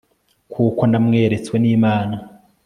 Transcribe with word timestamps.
kuko 0.53 0.81
namweretswe 0.91 1.55
n'imana 1.63 2.17